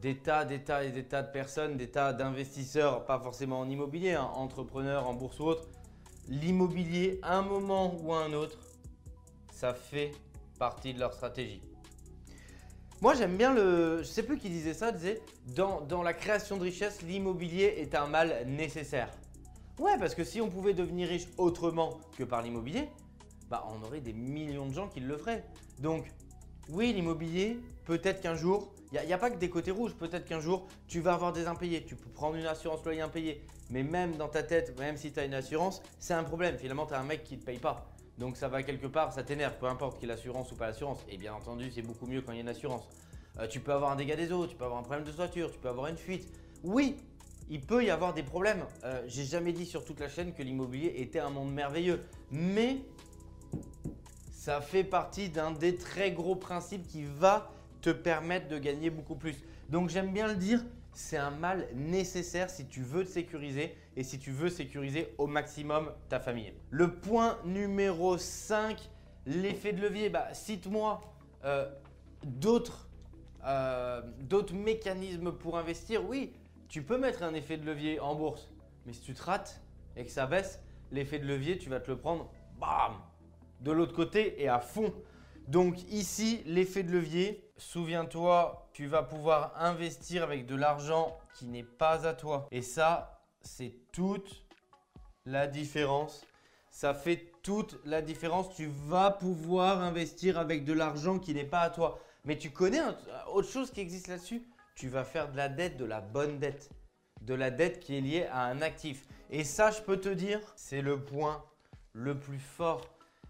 des 0.00 0.16
tas, 0.18 0.44
des 0.44 0.58
tas 0.64 0.82
et 0.82 0.90
des 0.90 1.04
tas 1.04 1.22
de 1.22 1.30
personnes, 1.30 1.76
des 1.76 1.92
tas 1.92 2.12
d'investisseurs, 2.12 3.04
pas 3.04 3.20
forcément 3.20 3.60
en 3.60 3.70
immobilier, 3.70 4.14
hein, 4.14 4.28
entrepreneurs, 4.34 5.06
en 5.06 5.14
bourse 5.14 5.38
ou 5.38 5.44
autre. 5.44 5.68
L'immobilier, 6.26 7.20
à 7.22 7.36
un 7.36 7.42
moment 7.42 7.94
ou 8.02 8.12
à 8.12 8.24
un 8.24 8.32
autre, 8.32 8.58
ça 9.52 9.74
fait 9.74 10.10
partie 10.58 10.92
de 10.92 10.98
leur 10.98 11.14
stratégie. 11.14 11.62
Moi, 13.00 13.14
j'aime 13.14 13.36
bien 13.36 13.54
le. 13.54 13.98
Je 13.98 14.08
sais 14.08 14.24
plus 14.24 14.38
qui 14.38 14.50
disait 14.50 14.74
ça, 14.74 14.90
disait 14.90 15.20
dans, 15.54 16.02
la 16.02 16.14
création 16.14 16.56
de 16.56 16.64
richesse, 16.64 17.00
l'immobilier 17.02 17.76
est 17.78 17.94
un 17.94 18.08
mal 18.08 18.44
nécessaire. 18.48 19.08
Ouais, 19.78 19.98
parce 19.98 20.14
que 20.14 20.24
si 20.24 20.40
on 20.40 20.50
pouvait 20.50 20.74
devenir 20.74 21.08
riche 21.08 21.26
autrement 21.38 21.98
que 22.16 22.24
par 22.24 22.42
l'immobilier, 22.42 22.88
bah 23.50 23.66
on 23.68 23.82
aurait 23.84 24.00
des 24.00 24.12
millions 24.12 24.66
de 24.66 24.74
gens 24.74 24.88
qui 24.88 25.00
le 25.00 25.16
feraient. 25.16 25.44
Donc, 25.78 26.12
oui, 26.68 26.92
l'immobilier, 26.92 27.58
peut-être 27.84 28.20
qu'un 28.20 28.34
jour, 28.34 28.72
il 28.92 29.06
n'y 29.06 29.12
a, 29.12 29.18
pas 29.18 29.30
que 29.30 29.38
des 29.38 29.48
côtés 29.48 29.70
rouges, 29.70 29.94
peut-être 29.94 30.26
qu'un 30.26 30.40
jour, 30.40 30.66
tu 30.86 31.00
vas 31.00 31.14
avoir 31.14 31.32
des 31.32 31.46
impayés, 31.46 31.82
tu 31.84 31.96
peux 31.96 32.10
prendre 32.10 32.36
une 32.36 32.44
assurance 32.44 32.84
loyer 32.84 33.00
impayé, 33.00 33.42
mais 33.70 33.82
même 33.82 34.16
dans 34.16 34.28
ta 34.28 34.42
tête, 34.42 34.78
même 34.78 34.98
si 34.98 35.12
tu 35.12 35.18
as 35.18 35.24
une 35.24 35.34
assurance, 35.34 35.82
c'est 35.98 36.14
un 36.14 36.24
problème. 36.24 36.58
Finalement, 36.58 36.86
tu 36.86 36.92
as 36.92 37.00
un 37.00 37.04
mec 37.04 37.24
qui 37.24 37.36
ne 37.36 37.40
te 37.40 37.46
paye 37.46 37.58
pas. 37.58 37.86
Donc 38.18 38.36
ça 38.36 38.48
va 38.48 38.62
quelque 38.62 38.86
part, 38.86 39.12
ça 39.12 39.22
t'énerve, 39.22 39.56
peu 39.58 39.66
importe 39.66 39.98
qu'il 39.98 40.08
y 40.08 40.12
ait 40.12 40.14
l'assurance 40.14 40.52
ou 40.52 40.56
pas 40.56 40.66
l'assurance. 40.66 40.98
Et 41.08 41.16
bien 41.16 41.32
entendu, 41.32 41.70
c'est 41.70 41.82
beaucoup 41.82 42.06
mieux 42.06 42.20
quand 42.20 42.32
il 42.32 42.36
y 42.36 42.38
a 42.38 42.42
une 42.42 42.48
assurance. 42.48 42.86
Euh, 43.38 43.46
tu 43.48 43.60
peux 43.60 43.72
avoir 43.72 43.90
un 43.90 43.96
dégât 43.96 44.16
des 44.16 44.30
eaux, 44.30 44.46
tu 44.46 44.54
peux 44.54 44.64
avoir 44.64 44.78
un 44.78 44.82
problème 44.82 45.04
de 45.04 45.12
toiture, 45.12 45.50
tu 45.50 45.58
peux 45.58 45.70
avoir 45.70 45.86
une 45.86 45.96
fuite. 45.96 46.28
Oui, 46.62 46.96
il 47.50 47.60
peut 47.60 47.84
y 47.84 47.90
avoir 47.90 48.14
des 48.14 48.22
problèmes. 48.22 48.64
Euh, 48.84 49.02
j'ai 49.06 49.24
jamais 49.24 49.52
dit 49.52 49.66
sur 49.66 49.84
toute 49.84 50.00
la 50.00 50.08
chaîne 50.08 50.32
que 50.32 50.42
l'immobilier 50.42 50.94
était 50.96 51.18
un 51.18 51.30
monde 51.30 51.52
merveilleux. 51.52 52.00
Mais 52.30 52.78
ça 54.32 54.60
fait 54.60 54.84
partie 54.84 55.28
d'un 55.28 55.52
des 55.52 55.76
très 55.76 56.12
gros 56.12 56.36
principes 56.36 56.86
qui 56.86 57.04
va 57.04 57.50
te 57.80 57.90
permettre 57.90 58.48
de 58.48 58.58
gagner 58.58 58.90
beaucoup 58.90 59.16
plus. 59.16 59.36
Donc 59.68 59.88
j'aime 59.88 60.12
bien 60.12 60.28
le 60.28 60.36
dire, 60.36 60.64
c'est 60.92 61.16
un 61.16 61.30
mal 61.30 61.68
nécessaire 61.74 62.50
si 62.50 62.66
tu 62.66 62.82
veux 62.82 63.04
te 63.04 63.10
sécuriser 63.10 63.74
et 63.96 64.04
si 64.04 64.18
tu 64.18 64.30
veux 64.30 64.48
sécuriser 64.48 65.14
au 65.18 65.26
maximum 65.26 65.92
ta 66.08 66.20
famille. 66.20 66.52
Le 66.70 66.94
point 66.94 67.38
numéro 67.44 68.18
5, 68.18 68.78
l'effet 69.26 69.72
de 69.72 69.80
levier. 69.80 70.10
Bah, 70.10 70.28
Cite-moi 70.32 71.00
euh, 71.44 71.70
euh, 73.44 74.02
d'autres 74.20 74.54
mécanismes 74.54 75.32
pour 75.32 75.58
investir. 75.58 76.06
Oui, 76.08 76.32
tu 76.72 76.82
peux 76.82 76.96
mettre 76.96 77.22
un 77.22 77.34
effet 77.34 77.58
de 77.58 77.66
levier 77.66 78.00
en 78.00 78.14
bourse, 78.14 78.48
mais 78.86 78.94
si 78.94 79.02
tu 79.02 79.12
te 79.12 79.22
rates 79.22 79.60
et 79.94 80.06
que 80.06 80.10
ça 80.10 80.24
baisse, 80.24 80.58
l'effet 80.90 81.18
de 81.18 81.26
levier, 81.26 81.58
tu 81.58 81.68
vas 81.68 81.80
te 81.80 81.90
le 81.90 81.98
prendre 81.98 82.32
bam, 82.58 82.94
de 83.60 83.70
l'autre 83.72 83.92
côté 83.92 84.42
et 84.42 84.48
à 84.48 84.58
fond. 84.58 84.90
Donc 85.48 85.82
ici, 85.90 86.42
l'effet 86.46 86.82
de 86.82 86.90
levier, 86.90 87.46
souviens-toi, 87.58 88.70
tu 88.72 88.86
vas 88.86 89.02
pouvoir 89.02 89.52
investir 89.62 90.22
avec 90.22 90.46
de 90.46 90.56
l'argent 90.56 91.18
qui 91.34 91.44
n'est 91.44 91.62
pas 91.62 92.06
à 92.06 92.14
toi. 92.14 92.48
Et 92.50 92.62
ça, 92.62 93.20
c'est 93.42 93.74
toute 93.92 94.46
la 95.26 95.46
différence. 95.48 96.24
Ça 96.70 96.94
fait 96.94 97.34
toute 97.42 97.78
la 97.84 98.00
différence. 98.00 98.54
Tu 98.54 98.66
vas 98.86 99.10
pouvoir 99.10 99.82
investir 99.82 100.38
avec 100.38 100.64
de 100.64 100.72
l'argent 100.72 101.18
qui 101.18 101.34
n'est 101.34 101.44
pas 101.44 101.60
à 101.60 101.68
toi. 101.68 102.00
Mais 102.24 102.38
tu 102.38 102.50
connais 102.50 102.80
autre 103.30 103.50
chose 103.50 103.70
qui 103.70 103.80
existe 103.80 104.08
là-dessus? 104.08 104.42
Tu 104.74 104.88
vas 104.88 105.04
faire 105.04 105.30
de 105.30 105.36
la 105.36 105.48
dette, 105.48 105.76
de 105.76 105.84
la 105.84 106.00
bonne 106.00 106.38
dette. 106.38 106.70
De 107.20 107.34
la 107.34 107.50
dette 107.50 107.80
qui 107.80 107.96
est 107.96 108.00
liée 108.00 108.26
à 108.30 108.46
un 108.46 108.62
actif. 108.62 109.04
Et 109.30 109.44
ça, 109.44 109.70
je 109.70 109.80
peux 109.80 109.98
te 109.98 110.08
dire, 110.08 110.40
c'est 110.56 110.82
le 110.82 111.02
point 111.02 111.44
le 111.92 112.18
plus 112.18 112.38
fort. 112.38 112.82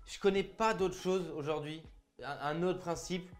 Je 0.06 0.18
connais 0.18 0.42
pas 0.42 0.75
d'autre 0.75 0.96
chose 0.96 1.30
aujourd'hui, 1.37 1.82
un 2.25 2.62
autre 2.62 2.80
principe 2.80 3.30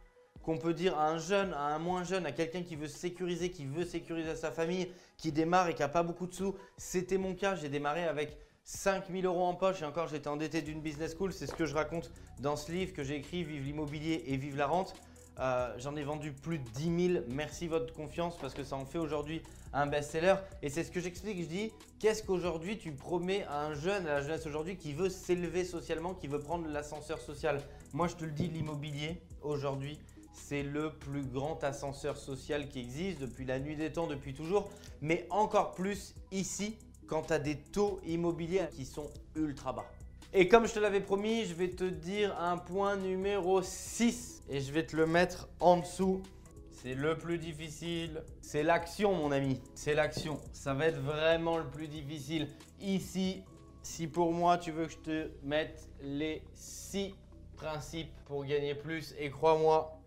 qu'on 0.43 0.59
peut 0.59 0.75
dire 0.75 0.99
à 0.99 1.09
un 1.09 1.19
jeune, 1.19 1.53
à 1.55 1.75
un 1.75 1.79
moins 1.79 2.05
jeune, 2.05 2.27
à 2.27 2.33
quelqu'un 2.33 2.63
qui 2.63 2.77
veut 2.77 2.89
sécuriser, 2.89 3.51
qui 3.51 3.65
veut 3.65 3.85
sécuriser 3.85 4.35
sa 4.37 4.51
famille, 4.51 4.91
qui 5.17 5.33
démarre 5.33 5.69
et 5.69 5.75
qui 5.75 5.83
n'a 5.83 5.89
pas 5.89 6.03
beaucoup 6.03 6.27
de 6.27 6.35
sous. 6.35 6.57
C'était 6.77 7.19
mon 7.19 7.35
cas, 7.35 7.55
j'ai 7.55 7.69
démarré 7.69 8.05
avec 8.05 8.37
5000 8.65 9.25
euros 9.27 9.45
en 9.45 9.55
poche 9.55 9.83
et 9.83 9.85
encore 9.85 10.09
j'étais 10.09 10.29
endetté 10.29 10.63
d'une 10.63 10.81
business 10.81 11.15
school. 11.17 11.33
C'est 11.33 11.47
ce 11.47 11.55
que 11.55 11.67
je 11.67 11.75
raconte 11.75 12.11
dans 12.41 12.57
ce 12.57 12.73
livre 12.73 12.93
que 12.93 13.05
j'ai 13.05 13.17
écrit, 13.17 13.45
Vive 13.45 13.65
l'immobilier 13.65 14.25
et 14.27 14.37
Vive 14.37 14.57
la 14.57 14.67
rente. 14.67 14.95
Euh, 15.39 15.75
j'en 15.79 15.97
ai 15.97 16.03
vendu 16.03 16.33
plus 16.33 16.59
de 16.59 16.69
10 16.71 17.13
000. 17.15 17.25
Merci 17.29 17.67
votre 17.67 17.93
confiance 17.95 18.37
parce 18.39 18.55
que 18.55 18.65
ça 18.65 18.77
en 18.77 18.85
fait 18.85 18.99
aujourd'hui 18.99 19.43
un 19.73 19.87
best-seller. 19.87 20.37
Et 20.63 20.69
c'est 20.69 20.85
ce 20.85 20.91
que 20.91 21.01
j'explique. 21.01 21.41
Je 21.41 21.47
dis, 21.47 21.73
qu'est-ce 21.99 22.23
qu'aujourd'hui 22.23 22.79
tu 22.79 22.93
promets 22.93 23.45
à 23.45 23.65
un 23.65 23.75
jeune, 23.75 24.07
à 24.07 24.15
la 24.15 24.23
jeunesse 24.23 24.47
aujourd'hui 24.47 24.77
qui 24.77 24.93
veut 24.93 25.09
s'élever 25.09 25.65
socialement, 25.65 26.15
qui 26.15 26.27
veut 26.27 26.41
prendre 26.41 26.69
l'ascenseur 26.69 27.21
social? 27.21 27.63
Moi, 27.93 28.09
je 28.09 28.17
te 28.17 28.25
le 28.25 28.33
dis, 28.33 28.49
l'immobilier 28.49 29.23
aujourd'hui, 29.43 29.99
c'est 30.35 30.63
le 30.63 30.93
plus 30.93 31.23
grand 31.23 31.63
ascenseur 31.65 32.17
social 32.17 32.69
qui 32.69 32.81
existe 32.81 33.21
depuis 33.21 33.45
la 33.45 33.59
nuit 33.59 33.77
des 33.77 33.93
temps, 33.93 34.07
depuis 34.07 34.35
toujours, 34.35 34.71
mais 35.01 35.27
encore 35.31 35.73
plus 35.73 36.15
ici 36.31 36.77
quand 37.07 37.23
tu 37.23 37.33
as 37.33 37.39
des 37.39 37.57
taux 37.57 38.01
immobiliers 38.07 38.69
qui 38.75 38.87
sont 38.87 39.11
ultra 39.37 39.73
bas. 39.73 39.87
Et 40.35 40.49
comme 40.49 40.67
je 40.67 40.73
te 40.73 40.79
l'avais 40.79 41.03
promis, 41.03 41.45
je 41.45 41.53
vais 41.53 41.69
te 41.69 41.85
dire 41.85 42.35
un 42.41 42.57
point 42.57 42.97
numéro 42.97 43.61
6 43.61 44.45
et 44.49 44.63
je 44.63 44.73
vais 44.73 44.87
te 44.87 44.97
le 44.97 45.07
mettre 45.07 45.47
en 45.61 45.77
dessous. 45.77 46.23
C'est 46.71 46.95
le 46.95 47.19
plus 47.19 47.37
difficile. 47.37 48.23
C'est 48.41 48.63
l'action, 48.63 49.15
mon 49.15 49.31
ami. 49.31 49.61
C'est 49.75 49.93
l'action. 49.93 50.41
Ça 50.55 50.73
va 50.73 50.87
être 50.87 51.01
vraiment 51.01 51.59
le 51.59 51.67
plus 51.67 51.87
difficile. 51.87 52.49
Ici, 52.81 53.43
si 53.83 54.07
pour 54.07 54.33
moi, 54.33 54.57
tu 54.57 54.71
veux 54.71 54.87
que 54.87 54.93
je 54.93 54.99
te 54.99 55.31
mette 55.43 55.87
les 56.01 56.41
6 56.55 57.15
principes 57.55 58.11
pour 58.25 58.47
gagner 58.47 58.75
plus, 58.75 59.15
et 59.19 59.29
crois-moi, 59.29 60.01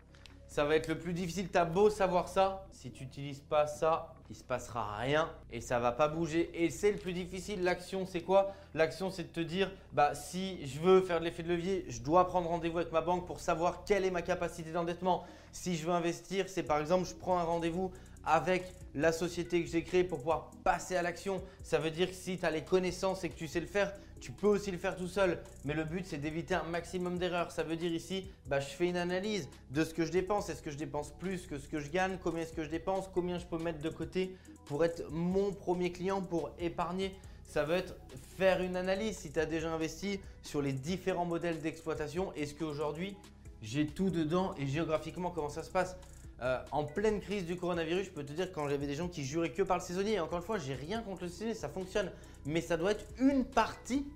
ça 0.48 0.64
va 0.64 0.76
être 0.76 0.88
le 0.88 0.98
plus 0.98 1.12
difficile. 1.12 1.48
T'as 1.48 1.64
beau 1.64 1.90
savoir 1.90 2.28
ça, 2.28 2.66
si 2.72 2.90
tu 2.90 3.04
n'utilises 3.04 3.40
pas 3.40 3.66
ça, 3.66 4.12
il 4.28 4.36
se 4.36 4.42
passera 4.42 4.96
rien 4.96 5.30
et 5.50 5.60
ça 5.60 5.78
va 5.78 5.92
pas 5.92 6.08
bouger. 6.08 6.50
Et 6.54 6.70
c'est 6.70 6.92
le 6.92 6.98
plus 6.98 7.12
difficile. 7.12 7.62
L'action, 7.62 8.06
c'est 8.06 8.22
quoi? 8.22 8.52
L'action, 8.74 9.10
c'est 9.10 9.24
de 9.24 9.28
te 9.28 9.40
dire, 9.40 9.70
bah 9.92 10.14
si 10.14 10.66
je 10.66 10.80
veux 10.80 11.00
faire 11.00 11.20
de 11.20 11.24
l'effet 11.24 11.42
de 11.42 11.48
levier, 11.48 11.84
je 11.88 12.00
dois 12.00 12.26
prendre 12.26 12.48
rendez-vous 12.48 12.78
avec 12.78 12.92
ma 12.92 13.00
banque 13.00 13.26
pour 13.26 13.40
savoir 13.40 13.84
quelle 13.84 14.04
est 14.04 14.10
ma 14.10 14.22
capacité 14.22 14.72
d'endettement. 14.72 15.24
Si 15.52 15.76
je 15.76 15.86
veux 15.86 15.92
investir, 15.92 16.48
c'est 16.48 16.62
par 16.62 16.80
exemple, 16.80 17.08
je 17.08 17.14
prends 17.14 17.38
un 17.38 17.44
rendez-vous 17.44 17.90
avec 18.24 18.64
la 18.94 19.12
société 19.12 19.62
que 19.62 19.70
j'ai 19.70 19.84
créée 19.84 20.04
pour 20.04 20.18
pouvoir 20.18 20.50
passer 20.64 20.96
à 20.96 21.02
l'action. 21.02 21.42
Ça 21.62 21.78
veut 21.78 21.90
dire 21.90 22.08
que 22.08 22.14
si 22.14 22.38
tu 22.38 22.44
as 22.44 22.50
les 22.50 22.64
connaissances 22.64 23.22
et 23.24 23.28
que 23.28 23.36
tu 23.36 23.46
sais 23.46 23.60
le 23.60 23.66
faire, 23.66 23.92
tu 24.20 24.32
peux 24.32 24.46
aussi 24.46 24.70
le 24.70 24.78
faire 24.78 24.96
tout 24.96 25.08
seul. 25.08 25.38
Mais 25.64 25.74
le 25.74 25.84
but, 25.84 26.06
c'est 26.06 26.18
d'éviter 26.18 26.54
un 26.54 26.62
maximum 26.64 27.18
d'erreurs. 27.18 27.50
Ça 27.52 27.62
veut 27.62 27.76
dire 27.76 27.92
ici, 27.92 28.26
bah, 28.46 28.60
je 28.60 28.68
fais 28.68 28.88
une 28.88 28.96
analyse 28.96 29.48
de 29.70 29.84
ce 29.84 29.94
que 29.94 30.04
je 30.04 30.12
dépense. 30.12 30.48
Est-ce 30.48 30.62
que 30.62 30.70
je 30.70 30.78
dépense 30.78 31.10
plus 31.18 31.46
que 31.46 31.58
ce 31.58 31.68
que 31.68 31.80
je 31.80 31.90
gagne? 31.90 32.18
Combien 32.22 32.42
est-ce 32.42 32.52
que 32.52 32.64
je 32.64 32.70
dépense? 32.70 33.08
Combien 33.12 33.38
je 33.38 33.46
peux 33.46 33.58
mettre 33.58 33.80
de 33.80 33.88
côté 33.88 34.36
pour 34.64 34.84
être 34.84 35.02
mon 35.10 35.52
premier 35.52 35.92
client, 35.92 36.22
pour 36.22 36.50
épargner? 36.58 37.14
Ça 37.44 37.64
veut 37.64 37.76
être 37.76 37.94
faire 38.36 38.60
une 38.60 38.76
analyse 38.76 39.18
si 39.18 39.30
tu 39.30 39.38
as 39.38 39.46
déjà 39.46 39.72
investi 39.72 40.20
sur 40.42 40.60
les 40.60 40.72
différents 40.72 41.24
modèles 41.24 41.60
d'exploitation. 41.60 42.32
Est-ce 42.34 42.54
qu'aujourd'hui, 42.54 43.16
j'ai 43.62 43.86
tout 43.86 44.10
dedans 44.10 44.54
et 44.58 44.66
géographiquement, 44.66 45.30
comment 45.30 45.48
ça 45.48 45.62
se 45.62 45.70
passe? 45.70 45.96
Euh, 46.42 46.62
en 46.70 46.84
pleine 46.84 47.20
crise 47.20 47.46
du 47.46 47.56
coronavirus, 47.56 48.06
je 48.06 48.10
peux 48.10 48.24
te 48.24 48.32
dire 48.32 48.52
quand 48.52 48.68
j'avais 48.68 48.86
des 48.86 48.94
gens 48.94 49.08
qui 49.08 49.24
juraient 49.24 49.52
que 49.52 49.62
par 49.62 49.78
le 49.78 49.82
saisonnier, 49.82 50.14
et 50.14 50.20
encore 50.20 50.38
une 50.38 50.44
fois, 50.44 50.58
j'ai 50.58 50.74
rien 50.74 51.00
contre 51.02 51.24
le 51.24 51.28
saisonnier, 51.30 51.54
ça 51.54 51.68
fonctionne, 51.68 52.10
mais 52.44 52.60
ça 52.60 52.76
doit 52.76 52.92
être 52.92 53.06
une 53.18 53.44
partie 53.44 54.06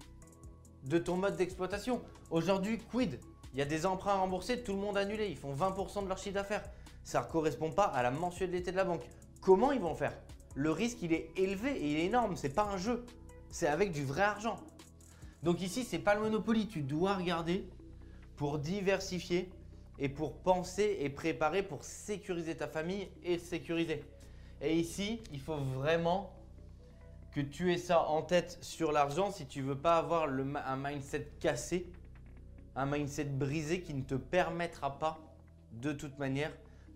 de 0.85 0.99
ton 0.99 1.17
mode 1.17 1.37
d'exploitation. 1.37 2.03
Aujourd'hui, 2.31 2.79
quid? 2.91 3.19
Il 3.53 3.59
y 3.59 3.63
a 3.63 3.65
des 3.65 3.87
emprunts 3.87 4.15
remboursés, 4.15 4.63
tout 4.63 4.73
le 4.73 4.79
monde 4.79 4.97
annulé, 4.97 5.29
ils 5.29 5.37
font 5.37 5.55
20% 5.55 6.05
de 6.05 6.09
leur 6.09 6.19
chiffre 6.19 6.35
d'affaires. 6.35 6.63
Ça 7.05 7.23
ne 7.23 7.27
correspond 7.27 7.71
pas 7.71 7.85
à 7.85 8.03
la 8.03 8.11
mensualité 8.11 8.71
de 8.71 8.77
la 8.77 8.85
banque. 8.85 9.03
Comment 9.41 9.73
ils 9.73 9.81
vont 9.81 9.95
faire? 9.95 10.17
Le 10.55 10.71
risque, 10.71 10.99
il 11.03 11.13
est 11.13 11.31
élevé 11.37 11.73
et 11.73 11.91
il 11.91 11.97
est 11.97 12.05
énorme, 12.05 12.37
c'est 12.37 12.55
pas 12.55 12.65
un 12.65 12.77
jeu, 12.77 13.05
c'est 13.51 13.67
avec 13.67 13.93
du 13.93 14.05
vrai 14.05 14.23
argent. 14.23 14.61
Donc 15.43 15.63
ici, 15.63 15.85
c'est 15.85 15.99
pas 15.99 16.15
le 16.15 16.21
Monopoly, 16.21 16.69
tu 16.69 16.83
dois 16.83 17.15
regarder 17.15 17.65
pour 18.37 18.59
diversifier 18.59 19.51
et 20.01 20.09
pour 20.09 20.33
penser 20.39 20.97
et 21.01 21.11
préparer 21.11 21.63
pour 21.63 21.85
sécuriser 21.85 22.57
ta 22.57 22.67
famille 22.67 23.09
et 23.23 23.39
sécuriser. 23.39 24.03
Et 24.63 24.75
ici, 24.75 25.21
il 25.33 25.41
faut 25.41 25.57
vraiment 25.57 26.33
que 27.33 27.41
tu 27.41 27.73
aies 27.73 27.79
ça 27.79 28.09
en 28.09 28.23
tête 28.23 28.59
sur 28.63 28.93
l'argent 28.93 29.31
si 29.31 29.47
tu 29.47 29.63
veux 29.63 29.77
pas 29.77 29.99
avoir 29.99 30.29
un 30.29 30.77
mindset 30.77 31.29
cassé, 31.39 31.87
un 32.75 32.87
mindset 32.87 33.25
brisé 33.25 33.83
qui 33.83 33.95
ne 33.95 34.03
te 34.03 34.15
permettra 34.15 34.99
pas 34.99 35.21
de 35.73 35.93
toute 35.93 36.19
manière 36.19 36.53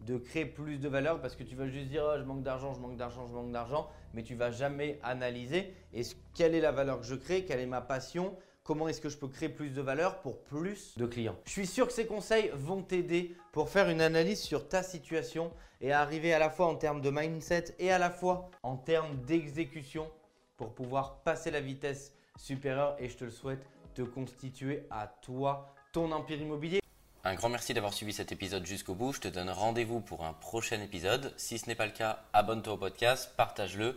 de 0.07 0.19
créer 0.19 0.47
plus 0.47 0.79
de 0.79 0.89
valeur 0.89 1.21
parce 1.21 1.37
que 1.37 1.45
tu 1.45 1.55
vas 1.55 1.69
juste 1.69 1.89
dire 1.89 2.05
oh, 2.07 2.19
je 2.19 2.25
manque 2.25 2.43
d'argent, 2.43 2.75
je 2.75 2.81
manque 2.81 2.97
d'argent, 2.97 3.27
je 3.27 3.33
manque 3.33 3.53
d'argent, 3.53 3.89
mais 4.13 4.23
tu 4.23 4.35
vas 4.35 4.51
jamais 4.51 4.99
analyser. 5.03 5.75
Quelle 6.35 6.55
est 6.55 6.61
la 6.61 6.73
valeur 6.73 7.01
que 7.01 7.07
je 7.07 7.15
crée, 7.15 7.45
quelle 7.45 7.61
est 7.61 7.67
ma 7.67 7.81
passion, 7.81 8.37
comment 8.65 8.89
est-ce 8.89 9.01
que 9.01 9.11
je 9.11 9.19
peux 9.19 9.29
créer 9.29 9.51
plus 9.51 9.71
de 9.71 9.81
valeur 9.81 10.21
pour 10.21 10.43
plus 10.43 10.97
de 10.97 11.07
clients. 11.07 11.37
Je 11.45 11.51
suis 11.51 11.67
sûr 11.67 11.87
que 11.87 11.93
ces 11.93 12.07
conseils 12.07 12.51
vont 12.55 12.83
t'aider 12.83 13.37
pour 13.53 13.69
faire 13.69 13.89
une 13.91 14.01
analyse 14.01 14.41
sur 14.41 14.69
ta 14.69 14.83
situation 14.83 15.53
et 15.81 15.93
arriver 15.93 16.33
à 16.33 16.39
la 16.39 16.51
fois 16.51 16.67
en 16.67 16.75
termes 16.75 17.03
de 17.03 17.11
mindset 17.11 17.77
et 17.79 17.93
à 17.93 17.99
la 17.99 18.11
fois 18.11 18.51
en 18.63 18.77
termes 18.77 19.17
d'exécution 19.27 20.11
pour 20.57 20.75
pouvoir 20.75 21.19
passer 21.23 21.51
la 21.51 21.61
vitesse 21.61 22.15
supérieure 22.39 22.97
et 22.99 23.09
je 23.09 23.17
te 23.17 23.25
le 23.25 23.31
souhaite, 23.31 23.67
te 23.95 24.03
constituer 24.03 24.87
à 24.91 25.07
toi 25.07 25.75
ton 25.93 26.11
empire 26.11 26.41
immobilier. 26.41 26.81
Un 27.23 27.35
grand 27.35 27.49
merci 27.49 27.73
d'avoir 27.75 27.93
suivi 27.93 28.13
cet 28.13 28.33
épisode 28.33 28.67
jusqu'au 28.67 28.95
bout. 28.95 29.13
Je 29.13 29.21
te 29.21 29.29
donne 29.29 29.51
rendez-vous 29.51 30.01
pour 30.01 30.25
un 30.25 30.33
prochain 30.33 30.81
épisode. 30.81 31.33
Si 31.37 31.59
ce 31.59 31.69
n'est 31.69 31.75
pas 31.75 31.87
le 31.87 31.93
cas, 31.93 32.25
abonne-toi 32.33 32.75
au 32.75 32.77
podcast, 32.77 33.33
partage-le 33.37 33.97